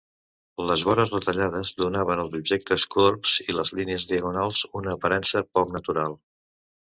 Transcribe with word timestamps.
Les 0.69 0.83
vores 0.85 1.11
retallades 1.15 1.71
donaven 1.81 2.21
als 2.23 2.37
objectes 2.39 2.85
corbs 2.95 3.35
i 3.45 3.55
les 3.57 3.73
línies 3.81 4.07
diagonals 4.13 4.63
una 4.81 4.95
aparença 4.99 5.45
poc 5.59 5.77
natural. 5.77 6.19